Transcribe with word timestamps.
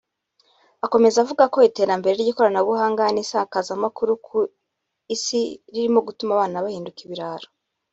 Akomeza 0.85 1.17
avuga 1.23 1.43
ko 1.53 1.57
iterambere 1.69 2.13
ry’ikoranabuhanga 2.17 3.03
n’isakazamakuru 3.13 4.11
ku 4.25 4.37
isi 5.15 5.39
ririmo 5.73 5.99
gutuma 6.07 6.31
abana 6.35 6.63
bahinduka 6.65 6.99
ibirara 7.05 7.47